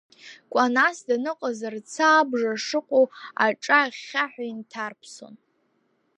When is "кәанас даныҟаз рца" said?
0.51-2.07